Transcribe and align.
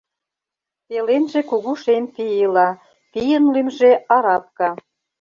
Пеленже 0.87 1.41
кугу 1.49 1.71
шем 1.81 2.03
пий 2.13 2.33
ила, 2.43 2.69
пийын 3.11 3.43
лӱмжӧ 3.53 3.91
Арапка. 4.15 4.69